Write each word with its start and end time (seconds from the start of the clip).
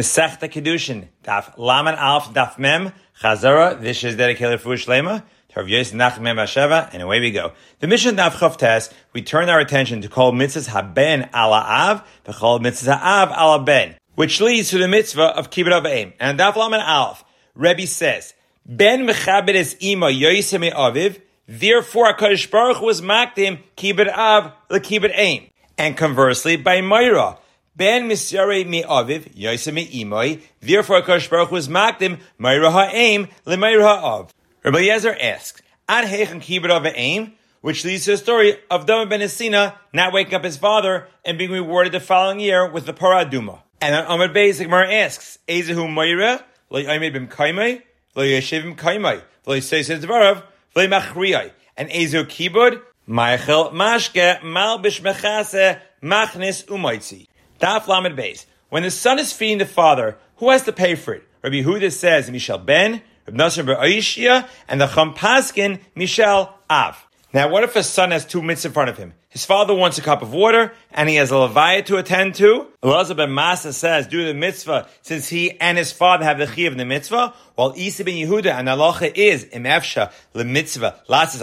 Masechta 0.00 0.48
Kiddushin, 0.48 1.08
Daf 1.22 1.52
Laman 1.58 1.94
Alf, 1.94 2.32
Daf 2.32 2.58
Mem, 2.58 2.92
Chazara. 3.20 3.78
This 3.78 4.02
is 4.02 4.16
dedicated 4.16 4.58
for 4.62 4.70
Shlema. 4.70 5.22
Yosef 5.54 5.92
Nachmem 5.92 6.36
Hasheva, 6.36 6.88
and 6.94 7.02
away 7.02 7.20
we 7.20 7.30
go. 7.32 7.52
The 7.80 7.86
mission 7.86 8.16
Daf 8.16 8.30
Chavtes, 8.30 8.90
we 9.12 9.20
turn 9.20 9.50
our 9.50 9.60
attention 9.60 10.00
to 10.00 10.08
call 10.08 10.32
mitzvahs 10.32 10.68
haben 10.68 11.28
ala 11.34 11.60
av, 11.68 12.08
the 12.24 12.32
call 12.32 12.60
mitzvahs 12.60 12.96
ha'av 12.96 13.30
ala 13.30 13.62
ben, 13.62 13.96
which 14.14 14.40
leads 14.40 14.70
to 14.70 14.78
the 14.78 14.88
mitzvah 14.88 15.36
of 15.36 15.50
kibbut 15.50 15.72
av 15.72 15.84
aim. 15.84 16.14
And 16.18 16.38
Daf 16.38 16.56
Laman 16.56 16.80
Alf, 16.80 17.22
Rebbe 17.54 17.86
says, 17.86 18.32
Ben 18.64 19.06
mechabed 19.06 19.54
es 19.54 19.76
ima 19.80 20.06
yoisem 20.06 20.72
aviv, 20.72 21.20
therefore 21.46 22.14
HaKadosh 22.14 22.50
Baruch 22.50 22.80
was 22.80 23.02
makdim 23.02 23.58
kibbut 23.76 24.08
av 24.08 24.52
le 24.70 24.80
kibbut 24.80 25.12
aim. 25.14 25.50
And 25.76 25.94
conversely, 25.94 26.56
by 26.56 26.80
Moira, 26.80 27.36
Ben 27.80 28.06
misyare 28.06 28.66
mi 28.66 28.82
aviv, 28.82 29.34
yoisem 29.34 29.72
mi 29.72 29.86
imoi, 29.86 30.42
therefore 30.60 31.00
HaKadosh 31.00 31.30
Baruch 31.30 31.50
was 31.50 31.66
makdim 31.66 32.20
Moira 32.36 32.70
ha'aim 32.70 33.26
le 33.46 33.56
Moira 33.56 33.82
ha'av. 33.82 34.34
Rabbi 34.62 34.80
Yezer 34.80 35.16
asks, 35.18 35.62
Ad 35.88 36.06
Hechen 36.06 36.42
Kibbut 36.42 36.92
Aim, 36.94 37.32
which 37.62 37.82
leads 37.86 38.04
to 38.04 38.10
the 38.10 38.16
story 38.18 38.58
of 38.70 38.84
Dama 38.84 39.06
ben 39.06 39.20
Esina 39.20 39.76
not 39.94 40.12
waking 40.12 40.34
up 40.34 40.44
his 40.44 40.58
father 40.58 41.08
and 41.24 41.38
being 41.38 41.52
rewarded 41.52 41.92
the 41.92 42.00
following 42.00 42.38
year 42.38 42.70
with 42.70 42.84
the 42.84 42.92
Paraduma. 42.92 43.60
And 43.80 43.94
then 43.94 44.04
Ahmed 44.04 44.34
Beis 44.34 44.58
Gemara 44.58 44.92
asks, 44.92 45.38
Ezehu 45.48 45.90
Moira, 45.90 46.44
lo 46.68 46.82
Yomed 46.82 47.14
bim 47.14 47.28
Kaimai, 47.28 47.80
lo 48.14 48.22
Yeshivim 48.22 48.76
Kaimai, 48.76 49.22
lo 49.46 49.56
Yisayis 49.56 50.00
Dvarav, 50.00 50.42
lo 50.76 50.86
Machriyai, 50.86 51.50
and 51.78 51.88
Ezehu 51.88 52.26
Kibbud, 52.26 52.82
Michael 53.06 53.70
Mashke, 53.70 54.40
Malbish 54.40 55.00
Mechase, 55.00 55.80
Machnis 56.02 56.66
Umaitzi. 56.66 57.26
Daf 57.60 57.86
Lamed 57.86 58.18
Beis. 58.18 58.46
When 58.70 58.82
the 58.82 58.90
son 58.90 59.18
is 59.18 59.32
feeding 59.32 59.58
the 59.58 59.66
father, 59.66 60.16
who 60.36 60.50
has 60.50 60.62
to 60.64 60.72
pay 60.72 60.94
for 60.94 61.14
it? 61.14 61.24
Rabbi 61.42 61.62
Huda 61.62 61.92
says, 61.92 62.30
Michel 62.30 62.58
Ben, 62.58 63.02
Reb 63.26 63.36
Nasser 63.36 63.64
Aishia, 63.64 64.48
and 64.68 64.80
the 64.80 64.86
Chum 64.86 65.14
Paskin, 65.14 65.80
Michel 65.94 66.58
Av. 66.70 67.06
Now, 67.32 67.48
what 67.48 67.62
if 67.62 67.76
a 67.76 67.82
son 67.82 68.10
has 68.10 68.24
two 68.24 68.40
mitzvahs 68.40 68.66
in 68.66 68.72
front 68.72 68.90
of 68.90 68.98
him? 68.98 69.14
His 69.28 69.44
father 69.44 69.74
wants 69.74 69.98
a 69.98 70.02
cup 70.02 70.22
of 70.22 70.32
water, 70.32 70.72
and 70.90 71.08
he 71.08 71.14
has 71.16 71.30
a 71.30 71.34
levaya 71.34 71.84
to 71.86 71.98
attend 71.98 72.34
to. 72.36 72.66
Elazar 72.82 73.16
ben 73.16 73.28
Masa 73.28 73.72
says, 73.72 74.08
do 74.08 74.26
the 74.26 74.34
mitzvah, 74.34 74.88
since 75.02 75.28
he 75.28 75.58
and 75.60 75.78
his 75.78 75.92
father 75.92 76.24
have 76.24 76.38
the 76.38 76.46
chi 76.46 76.62
of 76.62 76.76
the 76.76 76.84
mitzvah, 76.84 77.34
while 77.54 77.72
Isi 77.76 78.02
ben 78.02 78.14
Yehuda 78.14 78.52
and 78.52 78.66
Alocha 78.66 79.12
is 79.14 79.44
imefsha 79.44 80.12
the 80.32 80.44
mitzvah 80.44 81.00
lasses 81.06 81.40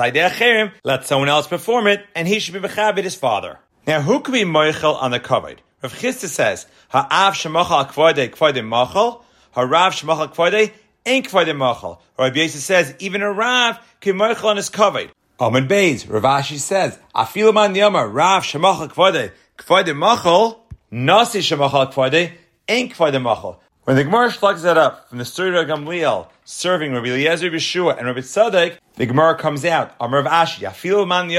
let 0.83 1.05
someone 1.05 1.29
else 1.29 1.47
perform 1.47 1.87
it, 1.87 2.05
and 2.15 2.27
he 2.27 2.39
should 2.39 2.53
be 2.53 2.67
bechabit 2.67 3.03
his 3.03 3.15
father. 3.15 3.59
Now, 3.85 4.01
who 4.01 4.19
could 4.19 4.33
be 4.33 4.43
moichel 4.43 5.01
on 5.01 5.11
the 5.11 5.19
covered? 5.21 5.61
Rav 5.87 5.95
Chisda 5.99 6.27
says, 6.27 6.67
ha'av 6.89 7.33
shemachal 7.33 7.89
kvoide 7.89 8.29
kvoide 8.29 8.61
machal, 8.61 9.23
ha'rav 9.53 9.93
shemachal 9.93 10.35
kvoide 10.35 10.73
ain't 11.05 11.29
kvoide 11.29 11.55
machal. 11.55 12.01
Rabbi 12.19 12.41
Yosef 12.41 12.59
says, 12.59 12.93
even 12.99 13.21
a 13.21 13.31
rav 13.31 13.79
can 14.01 14.15
moichel 14.15 14.43
on 14.43 14.57
his 14.57 14.67
covered. 14.67 15.11
Amid 15.39 15.69
Beis, 15.69 16.09
Rav 16.09 16.23
Ashi 16.23 16.57
says, 16.57 16.99
Afilu 17.15 17.53
man 17.53 17.73
yama, 17.73 18.05
Rav 18.05 18.43
shemacha 18.43 18.89
kvode, 18.89 19.31
kvode 19.57 19.95
machal, 19.95 20.59
nasi 20.91 21.39
shemacha 21.39 21.93
kvode, 21.93 22.33
ain't 22.67 22.93
kvode 22.93 23.21
machal. 23.21 23.61
When 23.87 23.95
the 23.95 24.03
Gemara 24.03 24.29
slugs 24.31 24.63
that 24.63 24.77
up 24.77 25.07
from 25.07 25.17
the 25.17 25.23
story 25.23 25.57
of 25.57 25.65
Gamliel 25.65 26.27
serving 26.43 26.91
Rabbi 26.91 27.07
Eliezer 27.07 27.49
Yeshua 27.49 27.97
and 27.97 28.05
Rabbi 28.05 28.19
Tzadok, 28.19 28.75
the 28.95 29.05
Gemara 29.05 29.37
comes 29.37 29.63
out. 29.63 29.95
Amar 30.01 30.23
Rav 30.23 30.45
Ashi, 30.45 30.67
Afilu 30.67 31.07
man 31.07 31.29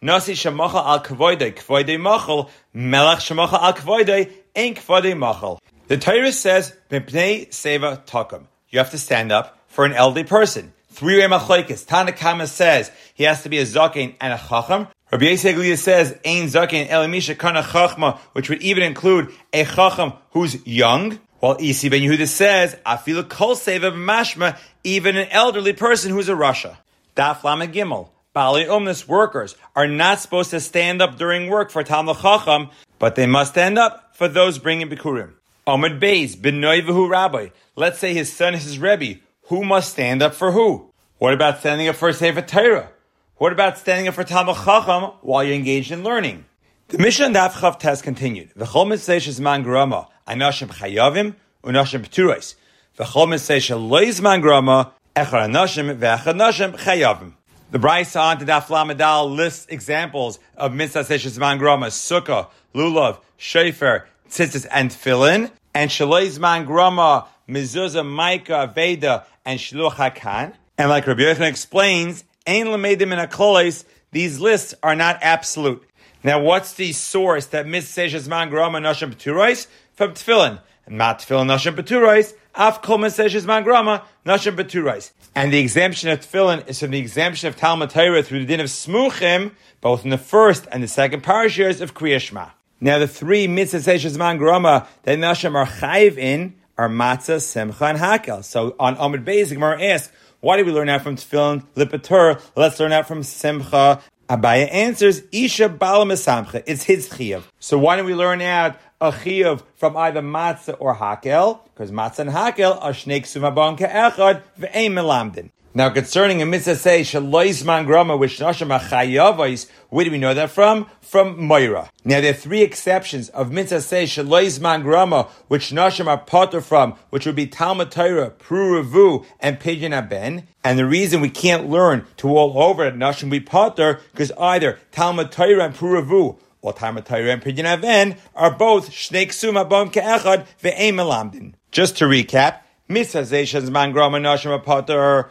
nasi 0.00 0.34
shemacha 0.34 0.76
al 0.76 1.02
kvode, 1.02 1.56
kvode 1.56 2.00
machal, 2.00 2.50
melech 2.72 3.18
shemacha 3.18 3.54
al 3.54 4.26
ain't 4.54 4.76
kvode 4.78 5.18
machal. 5.18 5.58
The 5.88 5.98
Torah 5.98 6.30
says, 6.30 6.72
Mipnei 6.88 7.48
seva 7.48 8.06
takum. 8.06 8.46
You 8.68 8.78
have 8.78 8.92
to 8.92 8.98
stand 8.98 9.32
up 9.32 9.58
for 9.66 9.84
an 9.84 9.92
elderly 9.92 10.22
person. 10.22 10.72
Three-way 10.90 11.26
machlekes. 11.26 11.84
Tanakama 11.84 12.46
says 12.46 12.92
he 13.14 13.24
has 13.24 13.42
to 13.42 13.48
be 13.48 13.58
a 13.58 13.64
zaken 13.64 14.14
and 14.20 14.32
a 14.32 14.38
chacham. 14.38 14.86
Rabbi 15.10 15.24
Yisrael 15.24 15.76
says 15.76 16.16
ein 16.24 16.46
zaken 16.46 16.86
elimisha 16.86 17.36
kana 17.36 17.62
chachma, 17.62 18.18
which 18.34 18.48
would 18.50 18.62
even 18.62 18.84
include 18.84 19.34
a 19.52 19.64
chacham 19.64 20.12
who's 20.30 20.64
young. 20.64 21.18
While 21.40 21.56
Isi 21.60 21.88
ben 21.88 22.02
Yehuda 22.02 22.26
says 22.26 22.76
afilu 22.84 23.28
kol 23.28 23.54
seva 23.54 23.92
mashma, 23.92 24.58
even 24.82 25.16
an 25.16 25.28
elderly 25.30 25.72
person 25.72 26.10
who's 26.10 26.28
a 26.28 26.32
rasha. 26.32 26.76
Daf 27.16 27.44
Lamed 27.44 27.72
Gimel. 27.72 28.08
Bali 28.32 28.64
Umnis 28.64 29.06
workers 29.06 29.56
are 29.74 29.86
not 29.86 30.20
supposed 30.20 30.50
to 30.50 30.60
stand 30.60 31.00
up 31.00 31.16
during 31.16 31.48
work 31.48 31.70
for 31.70 31.82
Talmud 31.82 32.18
Chacham, 32.18 32.70
but 32.98 33.14
they 33.14 33.26
must 33.26 33.52
stand 33.52 33.78
up 33.78 34.16
for 34.16 34.28
those 34.28 34.58
bringing 34.58 34.88
Bikurim. 34.88 35.32
Ahmed 35.66 36.00
Beis, 36.00 36.36
Benoy 36.36 36.82
V'hu 36.82 37.08
Rabbi. 37.08 37.48
Let's 37.76 37.98
say 37.98 38.14
his 38.14 38.32
son 38.32 38.54
is 38.54 38.64
his 38.64 38.78
Rebbe. 38.78 39.20
Who 39.44 39.64
must 39.64 39.92
stand 39.92 40.22
up 40.22 40.34
for 40.34 40.52
who? 40.52 40.92
What 41.18 41.34
about 41.34 41.60
standing 41.60 41.88
up 41.88 41.96
for 41.96 42.12
Sefer 42.12 42.42
Torah? 42.42 42.90
What 43.36 43.52
about 43.52 43.78
standing 43.78 44.08
up 44.08 44.14
for 44.14 44.24
Talmud 44.24 44.56
Chacham 44.56 45.12
while 45.22 45.44
you're 45.44 45.54
engaged 45.54 45.92
in 45.92 46.02
learning? 46.02 46.44
The 46.90 46.96
mission 46.96 47.34
Daf 47.34 47.50
Chav 47.50 47.78
test 47.78 48.02
continued. 48.02 48.54
V'chol 48.54 48.88
mitzvah 48.88 49.42
man 49.42 49.62
grama 49.62 50.08
anashim 50.26 50.68
chayavim 50.68 51.34
unashim 51.62 52.00
pturos. 52.00 52.54
V'chol 52.96 53.28
mitzvah 53.28 53.76
lo 53.76 54.00
yizman 54.00 54.40
grama 54.40 54.92
echad 55.14 55.50
anashim 55.50 55.98
ve'echad 55.98 56.32
anashim 56.32 56.78
chayavim. 56.78 57.34
The 57.70 57.78
Brisa 57.78 58.18
on 58.18 58.38
to 58.38 58.46
Daf 58.46 58.68
Lamadal 58.68 59.36
lists 59.36 59.66
examples 59.68 60.38
of 60.56 60.72
mitzvah 60.72 61.38
man 61.38 61.58
grama 61.58 61.88
sukkah, 61.88 62.48
lulav, 62.74 63.18
shofar, 63.36 64.06
tzitzis, 64.30 64.66
and 64.70 64.90
tefillin, 64.90 65.50
and 65.74 65.90
shaloiz 65.90 66.38
man 66.38 66.64
grama 66.64 67.28
mezuzah, 67.46 68.02
maika, 68.02 68.74
veda, 68.74 69.26
and 69.44 69.60
shluch 69.60 69.92
hakan. 69.92 70.54
And 70.78 70.88
like 70.88 71.06
Rabbi 71.06 71.20
Yochanan 71.20 71.50
explains, 71.50 72.24
Ein 72.46 72.68
Lamedim 72.68 73.12
in 73.12 73.18
Akoles, 73.18 73.84
these 74.10 74.40
lists 74.40 74.74
are 74.82 74.96
not 74.96 75.18
absolute. 75.20 75.84
Now, 76.24 76.40
what's 76.40 76.72
the 76.74 76.92
source 76.92 77.46
that 77.46 77.66
Mitzvah 77.66 78.28
Man 78.28 78.50
Grama 78.50 78.80
Nashim 78.80 79.14
Peturais? 79.14 79.68
From 79.94 80.14
Tefillin. 80.14 80.60
And 80.86 80.98
Mat 80.98 81.20
Tefillin 81.20 81.46
Nashim 81.46 81.76
Peturais, 81.76 82.34
Af 82.56 82.82
Kol 82.82 82.98
Mitzvah 82.98 83.46
Man 83.46 83.62
Grama 83.62 84.02
Nashim 84.26 84.56
Peturais. 84.56 85.12
And 85.36 85.52
the 85.52 85.60
exemption 85.60 86.08
of 86.08 86.20
Tefillin 86.20 86.66
is 86.68 86.80
from 86.80 86.90
the 86.90 86.98
exemption 86.98 87.48
of 87.48 87.56
Talmud 87.56 87.90
Torah 87.90 88.24
through 88.24 88.40
the 88.40 88.46
din 88.46 88.58
of 88.58 88.66
Smuchim, 88.66 89.52
both 89.80 90.02
in 90.02 90.10
the 90.10 90.18
first 90.18 90.66
and 90.72 90.82
the 90.82 90.88
second 90.88 91.22
parashas 91.22 91.80
of 91.80 91.94
Kriyashma. 91.94 92.50
Now, 92.80 92.98
the 92.98 93.06
three 93.06 93.46
Mitzvah 93.46 94.18
Man 94.18 94.38
Grama 94.38 94.88
that 95.04 95.18
Nashim 95.18 95.54
are 95.54 95.66
chayiv 95.66 96.18
in 96.18 96.54
are 96.76 96.88
Matzah, 96.88 97.40
Simcha, 97.40 97.84
and 97.84 97.98
Hakel. 97.98 98.42
So 98.42 98.74
on 98.80 98.96
Amid 98.96 99.24
Beis, 99.24 99.52
Gemara 99.52 99.80
asks, 99.82 100.12
why 100.40 100.56
do 100.56 100.64
we 100.64 100.72
learn 100.72 100.88
out 100.88 101.02
from 101.02 101.16
Tefillin 101.16 101.64
Lipatur? 101.76 102.40
Let's 102.56 102.80
learn 102.80 102.92
out 102.92 103.06
from 103.06 103.22
Simcha. 103.22 104.00
Abaya 104.28 104.70
answers, 104.70 105.22
Isha 105.32 105.70
Bala 105.70 106.04
Mesamcha. 106.04 106.62
It's 106.66 106.82
his 106.82 107.08
chiyuv. 107.08 107.44
So 107.60 107.78
why 107.78 107.96
don't 107.96 108.04
we 108.04 108.14
learn 108.14 108.42
out 108.42 108.76
a 109.00 109.10
chiyuv 109.10 109.62
from 109.76 109.96
either 109.96 110.20
matzah 110.20 110.76
or 110.78 110.94
hakel? 110.94 111.60
Because 111.72 111.90
matzah 111.90 112.18
and 112.20 112.30
hakel 112.30 112.76
are 112.82 112.92
shnei 112.92 113.22
sumabon 113.22 113.78
ke'echad 113.78 114.42
ve'ein 114.60 114.92
melamdin. 114.92 115.48
Now, 115.74 115.90
concerning 115.90 116.40
a 116.40 116.46
mitzvah 116.46 116.76
say 116.76 117.02
shaloisman 117.02 117.84
grama 117.84 118.16
which 118.16 118.38
nashim 118.38 118.76
achayavos, 118.76 119.68
where 119.90 120.04
do 120.04 120.10
we 120.10 120.16
know 120.16 120.32
that 120.32 120.50
from? 120.50 120.86
From 121.02 121.44
Moira. 121.44 121.90
Now, 122.06 122.22
there 122.22 122.30
are 122.30 122.34
three 122.34 122.62
exceptions 122.62 123.28
of 123.28 123.52
mitzvah 123.52 123.82
say 123.82 124.04
shaloisman 124.04 124.82
grama 124.82 125.28
which 125.48 125.70
nashim 125.70 126.06
are 126.06 126.16
potter 126.16 126.62
from, 126.62 126.94
which 127.10 127.26
would 127.26 127.36
be 127.36 127.46
Talmud 127.46 127.90
Torah, 127.90 128.30
Pru 128.30 129.26
and 129.40 129.60
Pidyon 129.60 129.92
Aben. 129.92 130.48
And 130.64 130.78
the 130.78 130.86
reason 130.86 131.20
we 131.20 131.28
can't 131.28 131.68
learn 131.68 132.06
to 132.16 132.28
all 132.28 132.60
over 132.60 132.84
that 132.84 132.96
nashim 132.96 133.30
be 133.30 133.38
potter 133.38 134.00
because 134.12 134.32
either 134.32 134.78
Talmud 134.90 135.30
Torah 135.30 135.66
and 135.66 135.74
Pru 135.74 136.38
or 136.62 136.72
Talmud 136.72 137.04
Torah 137.04 137.32
and 137.32 137.42
Pidyon 137.42 137.66
Aben 137.66 138.16
are 138.34 138.50
both 138.56 138.90
shnei 138.90 139.26
ksuma 139.26 139.68
bom 139.68 139.90
ke'echad 139.90 140.46
ve'ein. 140.62 141.52
Just 141.70 141.98
to 141.98 142.06
recap, 142.06 142.60
mitzvah 142.88 143.26
say 143.26 143.42
shazman 143.42 143.92
grama 143.92 144.18
nashim 144.18 144.50
are 144.50 144.58
potter 144.58 145.30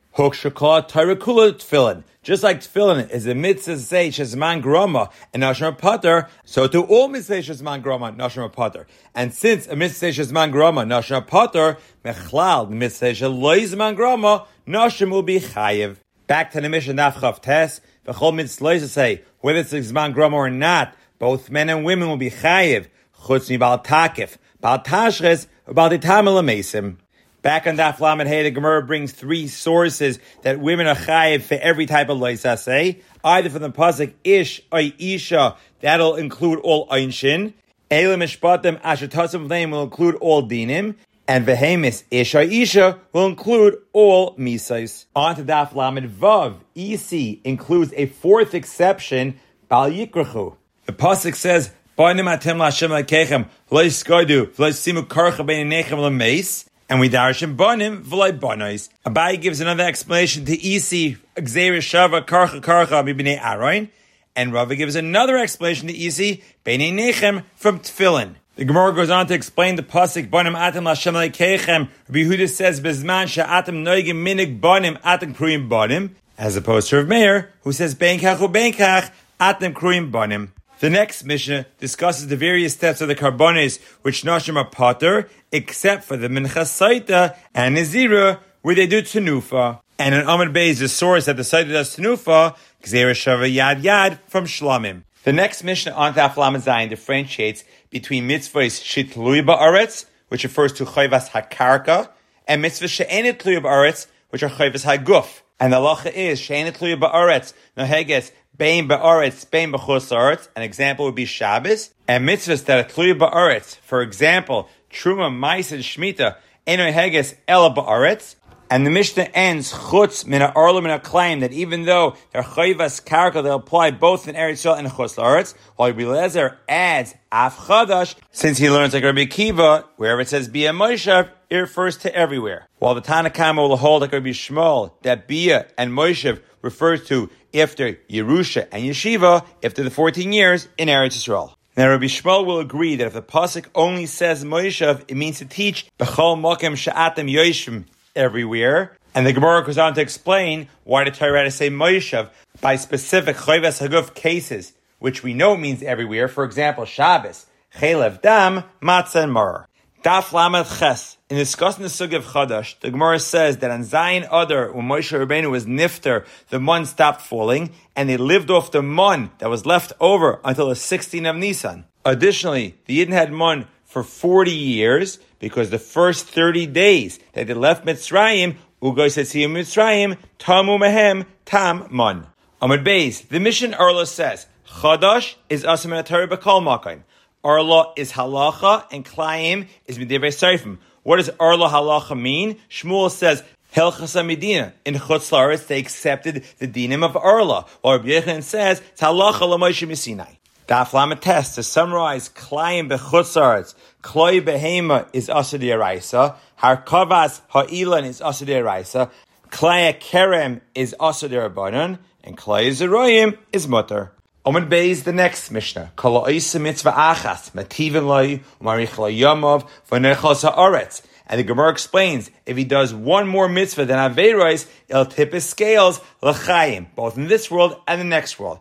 Hok 0.15 0.33
shakah 0.33 0.89
tyrakula 0.89 1.53
tefillin. 1.53 2.03
Just 2.21 2.43
like 2.43 2.59
tefillin 2.59 3.09
is 3.09 3.25
a 3.27 3.33
mitzvah 3.33 3.77
say 3.77 4.09
shezman 4.09 4.61
groma 4.61 5.09
and 5.33 5.41
nashma 5.41 5.77
pater, 5.77 6.27
so 6.43 6.67
to 6.67 6.83
all 6.83 7.07
mitzvah 7.07 7.35
shezman 7.35 7.81
groma 7.81 8.13
nashma 8.17 8.51
pater. 8.51 8.85
And 9.15 9.33
since 9.33 9.67
a 9.67 9.75
mitzvah 9.77 10.07
shezman 10.07 10.51
groma 10.51 10.85
nashma 10.85 11.25
pater, 11.25 11.77
mechlal 12.03 12.69
mitzvah 12.69 13.11
sheloizman 13.11 13.95
groma 13.95 14.47
nashim 14.67 15.11
will 15.11 15.23
be 15.23 15.39
chayiv. 15.39 15.95
Back 16.27 16.51
to 16.51 16.59
the 16.59 16.67
mission 16.67 16.97
nafchav 16.97 17.41
tes 17.41 17.79
v'chol 18.05 18.35
mitzvah 18.35 18.87
say 18.89 19.21
whether 19.39 19.59
it's 19.59 19.71
zman 19.71 20.13
groma 20.13 20.33
or 20.33 20.49
not, 20.49 20.93
both 21.19 21.49
men 21.49 21.69
and 21.69 21.85
women 21.85 22.09
will 22.09 22.17
be 22.17 22.29
chayiv. 22.29 22.87
Chutz 23.23 23.49
mibal 23.49 23.81
takif 23.81 24.35
Bal 24.61 24.79
Tashres, 24.79 25.47
Bal 25.67 25.89
Ditamel. 25.89 26.97
Back 27.41 27.65
on 27.65 27.75
Daf 27.75 27.99
Lamed 27.99 28.27
Hey, 28.27 28.43
the 28.43 28.51
Gemara 28.51 28.83
brings 28.83 29.13
three 29.13 29.47
sources 29.47 30.19
that 30.43 30.59
women 30.59 30.85
are 30.85 30.93
chayiv 30.93 31.41
for 31.41 31.55
every 31.55 31.87
type 31.87 32.09
of 32.09 32.19
loisase. 32.19 33.01
Either 33.23 33.49
from 33.49 33.63
the 33.63 33.71
pasuk 33.71 34.13
ish 34.23 34.61
or 34.71 34.81
isha, 34.99 35.55
that'll 35.79 36.17
include 36.17 36.59
all 36.59 36.87
einshin. 36.89 37.53
Elam 37.89 38.19
mishpatim 38.19 38.79
ashatasim 38.81 39.49
name 39.49 39.71
will 39.71 39.81
include 39.81 40.15
all 40.15 40.47
dinim. 40.47 40.93
And 41.27 41.43
vehemis 41.47 42.03
ish 42.11 42.35
or 42.35 42.41
isha 42.41 42.99
will 43.11 43.25
include 43.25 43.79
all 43.91 44.35
misais. 44.35 45.05
On 45.15 45.35
to 45.35 45.43
Daf 45.43 45.73
Lamed 45.73 46.11
Vav, 46.11 46.57
EC 46.75 47.39
includes 47.43 47.91
a 47.97 48.05
fourth 48.05 48.53
exception, 48.53 49.39
Bal 49.67 49.89
Yikrachu. 49.89 50.57
The 50.85 50.93
pasuk 50.93 51.33
says, 51.33 51.71
Bainim 51.97 52.31
atem 52.31 52.57
Lashem 52.57 52.89
lekechem, 52.89 53.47
v'loi 53.71 53.87
skoidu, 53.87 54.47
v'loi 54.47 54.73
simu 54.73 55.07
karcha 55.07 55.43
beinechem 55.43 55.97
lemeis. 55.97 56.67
And 56.91 56.99
we 56.99 57.07
darshim 57.07 57.55
bonim 57.55 58.03
v'loi 58.03 58.37
bonois. 58.37 58.89
Abai 59.05 59.41
gives 59.41 59.61
another 59.61 59.85
explanation 59.85 60.43
to 60.43 60.51
Isi, 60.51 61.15
Xer 61.37 61.77
Shava 61.77 62.25
Karcha 62.25 62.59
Karcha 62.59 63.01
Mibnei 63.05 63.39
Aroin. 63.39 63.87
And 64.35 64.51
Rava 64.51 64.75
gives 64.75 64.97
another 64.97 65.37
explanation 65.37 65.87
to 65.87 65.97
Isi, 65.97 66.43
Beinei 66.65 66.91
Nechem 66.91 67.45
from 67.55 67.79
Tfilin. 67.79 68.35
The 68.57 68.65
Gemara 68.65 68.91
goes 68.93 69.09
on 69.09 69.25
to 69.27 69.33
explain 69.33 69.77
the 69.77 69.83
pasuk 69.83 70.29
bonim 70.29 70.53
atem 70.53 70.83
Lashem 70.83 71.13
lekeichem. 71.13 71.87
Rabbi 72.09 72.29
Huda 72.29 72.49
says 72.49 72.81
bezman 72.81 73.29
she'atem 73.29 73.85
noigim 73.85 74.21
minig 74.21 74.59
bonim 74.59 74.99
atem 75.01 75.33
kruyim 75.33 75.69
bonim, 75.69 76.09
as 76.37 76.57
opposed 76.57 76.89
to 76.89 76.97
Rav 76.97 77.07
Meir, 77.07 77.53
who 77.61 77.71
says 77.71 77.95
benkach 77.95 78.39
ubenkach 78.39 79.11
atem 79.39 79.71
kruyim 79.71 80.11
bonim. 80.11 80.49
The 80.81 80.89
next 80.89 81.25
Mishnah 81.25 81.67
discusses 81.77 82.27
the 82.27 82.35
various 82.35 82.73
steps 82.73 83.01
of 83.01 83.07
the 83.07 83.13
carbones 83.13 83.77
which 84.01 84.23
Nashim 84.23 84.55
are 84.55 84.65
potter, 84.65 85.29
except 85.51 86.03
for 86.03 86.17
the 86.17 86.27
Minchasaita 86.27 87.37
and 87.53 87.77
Nazira, 87.77 88.39
where 88.63 88.73
they 88.73 88.87
do 88.87 89.03
Tanufa. 89.03 89.79
And 89.99 90.15
in 90.15 90.27
Amid 90.27 90.53
Bey 90.53 90.69
is 90.69 90.79
the 90.79 90.89
source 90.89 91.25
that 91.25 91.37
the 91.37 91.43
Saita 91.43 91.69
does 91.69 91.95
Tanufa, 91.95 92.57
Gzera 92.81 93.11
Shava 93.11 93.47
Yad 93.47 93.83
Yad, 93.83 94.17
from 94.25 94.45
Shlamim. 94.45 95.03
The 95.23 95.31
next 95.31 95.63
Mishnah 95.63 95.91
on 95.91 96.15
Taflam 96.15 96.55
Zayin 96.55 96.89
differentiates 96.89 97.63
between 97.91 98.27
mitzvahs 98.27 98.81
Shitlui 98.81 99.45
Ba'aretz, 99.45 100.07
which 100.29 100.43
refers 100.43 100.73
to 100.73 100.85
Chayvas 100.85 101.29
HaKarka, 101.29 102.09
and 102.47 102.63
mitzvahs 102.63 102.89
She'enit 102.89 103.37
Tluya 103.37 103.61
Ba'aretz, 103.61 104.07
which 104.31 104.41
are 104.41 104.49
Chayvas 104.49 104.83
HaGuf. 104.83 105.41
And 105.61 105.71
the 105.71 105.77
halacha 105.77 106.11
is 106.11 106.39
She'enit 106.39 106.75
Tluya 106.75 106.99
Ba'aretz, 106.99 107.53
Noheges, 107.77 108.31
Bein 108.57 108.87
ba'aretz, 108.87 109.49
bein 109.49 109.71
b'chus. 109.71 110.47
An 110.55 110.61
example 110.63 111.05
would 111.05 111.15
be 111.15 111.25
Shabbos. 111.25 111.91
And 112.07 112.27
mitzvahs 112.27 112.65
that 112.65 112.85
are 112.85 112.89
tluya 112.89 113.17
ba'aretz. 113.17 113.77
For 113.77 114.01
example, 114.01 114.67
Truma, 114.91 115.35
Mais, 115.35 115.71
and 115.71 115.83
Shemitah, 115.83 116.35
Eno 116.67 116.91
Heges, 116.91 117.35
Ela 117.47 117.73
ba'aretz. 117.73 118.35
And 118.69 118.85
the 118.85 118.89
Mishnah 118.89 119.29
ends 119.33 119.71
chutz 119.71 120.25
min 120.25 120.41
ha'arla 120.41 120.81
min 120.81 120.99
claim 120.99 121.41
that 121.41 121.53
even 121.53 121.85
though 121.85 122.15
they're 122.31 122.41
chayvas 122.41 123.03
karka, 123.03 123.43
they'll 123.43 123.55
apply 123.55 123.91
both 123.91 124.27
in 124.27 124.35
Eretz 124.35 124.63
Yisrael 124.63 124.79
and 124.79 124.87
chutz 124.87 125.17
la'aretz. 125.17 125.53
While 125.75 125.89
Rabbi 125.89 126.03
Lezer 126.03 126.57
adds 126.67 127.13
af 127.31 127.57
chadash, 127.57 128.15
since 128.31 128.57
he 128.57 128.69
learns 128.69 128.93
like 128.93 129.03
Rabbi 129.03 129.25
Kiva, 129.25 129.85
wherever 129.97 130.21
it 130.21 130.29
says 130.29 130.47
bia 130.47 130.71
moshav, 130.71 131.25
it 131.25 131.31
refers 131.55 131.97
to 131.97 132.15
everywhere. 132.15 132.67
While 132.79 132.95
the 132.95 133.01
Tanakhama 133.01 133.67
will 133.67 133.77
hold 133.77 134.01
like 134.01 134.11
Rabbi 134.11 134.29
Shmuel 134.29 134.93
that 135.01 135.27
bia 135.27 135.67
and 135.77 135.91
moshav 135.91 136.41
refers 136.61 137.05
to 137.07 137.29
after 137.53 137.93
Yerusha 138.09 138.67
and 138.71 138.83
Yeshiva, 138.83 139.45
after 139.63 139.83
the 139.83 139.91
14 139.91 140.31
years 140.31 140.67
in 140.77 140.87
Eretz 140.87 141.17
Yisrael. 141.17 141.53
Now 141.77 141.89
Rabbi 141.89 142.05
Shmuel 142.05 142.45
will 142.45 142.59
agree 142.59 142.97
that 142.97 143.07
if 143.07 143.13
the 143.13 143.21
pasuk 143.21 143.65
only 143.73 144.05
says 144.05 144.43
Moshav, 144.43 145.05
it 145.07 145.15
means 145.15 145.39
to 145.39 145.45
teach 145.45 145.87
Bechol 145.97 146.37
Mokem 146.37 146.73
Sha'atem 146.73 147.31
Yoshim 147.31 147.85
everywhere. 148.15 148.97
And 149.15 149.25
the 149.25 149.33
Gemara 149.33 149.65
goes 149.65 149.77
on 149.77 149.93
to 149.95 150.01
explain 150.01 150.67
why 150.83 151.03
the 151.03 151.11
Torah 151.11 151.39
had 151.39 151.43
to 151.45 151.51
say 151.51 151.69
Moshav 151.69 152.29
by 152.59 152.75
specific 152.75 153.35
Chayvas 153.37 153.85
Haguf 153.85 154.13
cases, 154.13 154.73
which 154.99 155.23
we 155.23 155.33
know 155.33 155.55
means 155.57 155.81
everywhere. 155.81 156.27
For 156.27 156.43
example, 156.43 156.85
Shabbos, 156.85 157.45
Chelev 157.75 158.21
Dam, 158.21 158.63
Matzah 158.81 159.23
and 159.23 159.33
Mar. 159.33 159.67
Daf 160.03 160.33
Lamed 160.33 160.67
Ches. 160.77 161.17
In 161.31 161.37
discussing 161.37 161.83
the 161.83 161.87
Sugi 161.87 162.17
of 162.17 162.25
Chadash, 162.25 162.77
the 162.81 162.91
Gemara 162.91 163.17
says 163.17 163.59
that 163.59 163.71
on 163.71 163.85
Zion 163.85 164.23
Adar, 164.29 164.73
when 164.73 164.85
Moshe 164.85 165.17
Rabbeinu 165.17 165.49
was 165.49 165.65
nifter, 165.65 166.25
the 166.49 166.59
mun 166.59 166.85
stopped 166.85 167.21
falling, 167.21 167.71
and 167.95 168.09
they 168.09 168.17
lived 168.17 168.51
off 168.51 168.73
the 168.73 168.81
mun 168.81 169.31
that 169.37 169.49
was 169.49 169.65
left 169.65 169.93
over 170.01 170.41
until 170.43 170.67
the 170.67 170.73
16th 170.73 171.29
of 171.29 171.37
Nisan. 171.37 171.85
Additionally, 172.03 172.75
the 172.85 172.99
Yidden 172.99 173.13
had 173.13 173.31
mun 173.31 173.65
for 173.85 174.03
40 174.03 174.51
years, 174.51 175.19
because 175.39 175.69
the 175.69 175.79
first 175.79 176.27
30 176.27 176.65
days 176.65 177.17
that 177.31 177.47
they 177.47 177.53
left 177.53 177.85
Mitzrayim, 177.85 178.57
Ugoy 178.81 179.07
Setziyim 179.07 179.51
Mitzrayim, 179.51 180.17
Tamu 180.37 180.77
Mehem, 180.79 181.25
Tam 181.45 181.87
Mun. 181.89 182.27
Amid 182.61 182.83
Beis, 182.83 183.25
the 183.29 183.39
mission 183.39 183.71
Erla 183.71 184.05
says, 184.05 184.47
Chadash 184.67 185.35
is 185.47 185.63
Asim 185.63 186.03
Torah 186.03 186.27
B'Kol 186.27 186.61
Makayim. 186.61 187.03
Arla 187.43 187.93
is 187.97 188.11
halacha 188.11 188.85
and 188.91 189.03
Klayim 189.03 189.67
is 189.87 189.97
midivrei 189.97 190.29
seifim. 190.29 190.77
What 191.03 191.17
does 191.17 191.29
Arla 191.39 191.69
halacha 191.69 192.19
mean? 192.19 192.57
Shmuel 192.69 193.09
says 193.09 193.43
Helchasa 193.73 194.25
Medina. 194.25 194.73
In 194.85 194.95
Chutz 194.95 195.31
Laretz, 195.31 195.67
they 195.67 195.79
accepted 195.79 196.43
the 196.59 196.67
dinim 196.67 197.03
of 197.03 197.17
Arla, 197.17 197.65
while 197.81 197.97
Rabbi 197.97 198.39
says 198.41 198.81
it's 198.91 199.01
halacha 199.01 199.47
l'Moshe 199.47 199.87
Misinai. 199.87 200.37
Daf 200.67 200.93
Lamed 200.93 201.21
to 201.21 201.63
summarize 201.63 202.29
Klayim 202.29 202.89
bechutz 202.89 203.35
Laretz, 203.35 203.73
Kloy 204.01 204.41
behema 204.41 205.07
is 205.11 205.27
asadi 205.27 205.69
araisa, 205.69 206.35
Harkavas 206.59 207.41
ha'ilan 207.49 208.05
is 208.05 208.21
asadi 208.21 208.61
araisa, 208.61 209.09
Klaya 209.49 209.99
kerem 209.99 210.61
is 210.73 210.95
asadi 210.99 211.31
rabbanon, 211.31 211.99
and 212.23 212.37
Klaya 212.37 212.69
zeroyim 212.69 213.37
is 213.51 213.67
mutter. 213.67 214.13
Omen 214.43 214.69
Beis, 214.69 215.03
the 215.03 215.13
next 215.13 215.51
Mishnah. 215.51 215.91
Kol 215.95 216.25
oisa 216.25 216.59
mitzvah 216.59 216.93
achas, 216.93 217.51
mativin 217.51 218.07
loy, 218.07 218.41
umarich 218.59 218.97
lo 218.97 219.07
yomov, 219.07 219.69
v'nechos 219.87 220.41
ha'aretz. 220.41 221.03
And 221.27 221.39
the 221.39 221.43
Gemara 221.43 221.69
explains, 221.69 222.31
if 222.47 222.57
he 222.57 222.63
does 222.63 222.91
one 222.91 223.27
more 223.27 223.47
mitzvah 223.47 223.85
than 223.85 223.99
Averois, 223.99 224.67
it'll 224.87 225.05
tip 225.05 225.31
his 225.33 225.47
scales, 225.47 226.01
l'chaim, 226.23 226.87
both 226.95 227.17
in 227.17 227.27
this 227.27 227.51
world 227.51 227.79
and 227.87 228.01
the 228.01 228.05
next 228.05 228.39
world. 228.39 228.57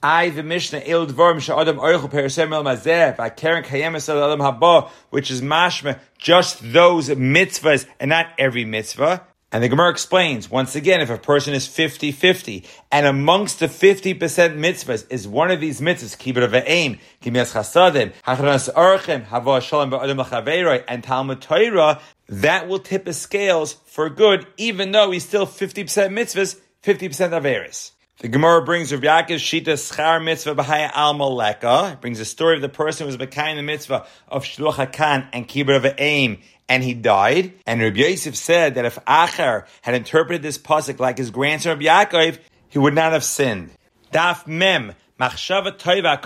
I, 0.00 0.28
the 0.28 0.44
Mishnah, 0.44 0.82
il 0.86 1.08
dvorim 1.08 1.40
sha'adam 1.40 1.78
oichel 1.78 2.08
perasem 2.08 2.52
el 2.52 2.62
mazeh, 2.62 3.16
v'akeren 3.16 3.64
kayemes 3.64 4.08
el 4.08 4.22
adam 4.22 4.38
haba, 4.38 4.90
which 5.10 5.32
is 5.32 5.42
mashma, 5.42 5.98
just 6.18 6.72
those 6.72 7.08
mitzvahs, 7.08 7.84
and 7.98 8.10
not 8.10 8.28
every 8.38 8.64
mitzvah. 8.64 9.26
And 9.56 9.64
the 9.64 9.70
Gemara 9.70 9.88
explains, 9.88 10.50
once 10.50 10.76
again, 10.76 11.00
if 11.00 11.08
a 11.08 11.16
person 11.16 11.54
is 11.54 11.66
50-50, 11.66 12.66
and 12.92 13.06
amongst 13.06 13.58
the 13.58 13.68
50% 13.68 14.18
mitzvahs 14.18 15.06
is 15.08 15.26
one 15.26 15.50
of 15.50 15.62
these 15.62 15.80
mitzvahs, 15.80 16.14
kibbut 16.14 16.62
aim, 16.66 16.98
kimias 17.22 17.54
chasadim, 17.54 18.12
hachranas 18.26 18.68
archem, 18.74 19.24
hava 19.24 19.62
shalom 19.62 19.90
ba'adim 19.90 20.18
l'chaveiroi, 20.18 20.84
and 20.86 21.02
Talmud 21.02 21.40
Torah, 21.40 22.02
that 22.28 22.68
will 22.68 22.80
tip 22.80 23.06
his 23.06 23.18
scales 23.18 23.78
for 23.86 24.10
good, 24.10 24.46
even 24.58 24.92
though 24.92 25.10
he's 25.10 25.24
still 25.24 25.46
50% 25.46 25.86
mitzvahs, 26.10 26.60
50% 26.82 27.30
averis. 27.30 27.92
The 28.18 28.28
Gemara 28.28 28.64
brings 28.64 28.94
Rav 28.94 29.02
Yaakov 29.02 29.36
Shita 29.36 29.74
Schar 29.74 30.24
Mitzvah 30.24 30.54
B'Haya 30.54 30.90
Al 30.94 31.12
Maleka. 31.12 31.92
It 31.92 32.00
brings 32.00 32.16
the 32.16 32.24
story 32.24 32.56
of 32.56 32.62
the 32.62 32.68
person 32.70 33.04
who 33.04 33.08
was 33.08 33.18
B'Kayin 33.18 33.56
the 33.56 33.62
Mitzvah 33.62 34.06
of 34.28 34.42
Shluch 34.42 34.72
HaKan 34.72 35.28
and 35.34 35.46
Kibbut 35.46 35.76
of 35.76 35.94
Aim 35.98 36.38
and 36.66 36.82
he 36.82 36.94
died. 36.94 37.52
And 37.66 37.78
Rabbi 37.78 37.98
Yosef 37.98 38.34
said 38.34 38.76
that 38.76 38.86
if 38.86 38.96
Acher 39.04 39.66
had 39.82 39.94
interpreted 39.94 40.42
this 40.42 40.56
pasuk 40.56 40.98
like 40.98 41.18
his 41.18 41.30
grandson 41.30 41.72
Rabbi 41.78 41.84
Yaakov, 41.84 42.38
he 42.70 42.78
would 42.78 42.94
not 42.94 43.12
have 43.12 43.22
sinned. 43.22 43.70
Daf 44.14 44.46
Mem. 44.46 44.94
Machshava 45.18 45.78
Toiva 45.78 46.20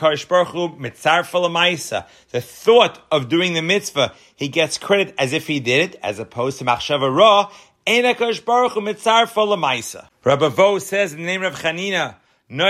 The 2.30 2.40
thought 2.40 3.06
of 3.12 3.28
doing 3.28 3.54
the 3.54 3.62
mitzvah, 3.62 4.14
he 4.34 4.48
gets 4.48 4.78
credit 4.78 5.14
as 5.16 5.32
if 5.32 5.46
he 5.46 5.60
did 5.60 5.90
it, 5.90 6.00
as 6.02 6.18
opposed 6.18 6.58
to 6.58 6.64
Machshava 6.64 7.14
Ra, 7.14 7.52
Eina 7.90 8.14
Karish 8.14 8.44
Baruch. 8.44 8.76
Rabbi 10.24 10.48
Vo 10.48 10.78
says 10.78 11.12
in 11.12 11.18
the 11.18 11.24
name 11.26 11.42
of 11.42 11.54
Chanina, 11.56 12.14
Shem 12.48 12.60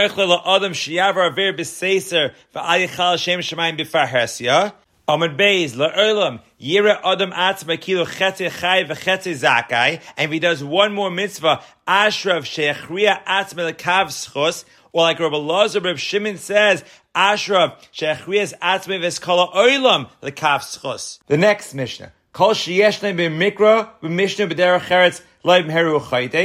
Shemayim. 3.40 3.80
And 10.16 10.24
if 10.24 10.30
he 10.30 10.38
does 10.38 10.64
one 10.64 10.92
more 10.94 11.10
mitzvah, 11.10 11.62
Ashrav 11.86 12.44
Sheachriya 12.46 13.22
Atzma 13.24 13.70
Lekav 13.70 14.06
Schos, 14.06 14.64
or 14.92 15.02
like 15.02 15.20
Rabbi 15.20 15.36
Lazar, 15.36 15.80
Rabbi 15.80 15.98
Shimon 15.98 16.38
says, 16.38 16.82
Ashrav 17.14 17.76
Sheachriyas 17.92 18.58
Atzma 18.60 18.98
V'Skala 18.98 19.52
Oilam 19.52 20.08
Lekav 20.22 20.60
Schos. 20.60 21.18
The 21.26 21.36
next 21.36 21.74
Mishnah. 21.74 22.12
Kol 22.32 22.50
Sheyeshne 22.50 23.16
B'Mikra. 23.16 23.90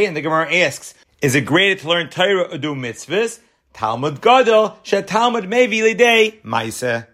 And 0.08 0.18
the 0.18 0.22
Gemara 0.22 0.54
asks, 0.54 0.94
is 1.22 1.36
it 1.36 1.42
greater 1.42 1.82
to 1.82 1.88
learn 1.88 2.10
Torah 2.10 2.54
or 2.54 2.58
do 2.58 2.76
mitzvahs? 2.76 3.40
Talmud 3.74 4.22
Gadol, 4.22 4.78
She 4.84 5.02
Talmud 5.02 5.46
Mevi 5.46 5.82
Lidei, 5.82 6.42
Maiseh. 6.44 7.08